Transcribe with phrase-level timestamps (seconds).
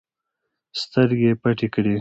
[0.81, 1.89] سترګې يې پټې کړې.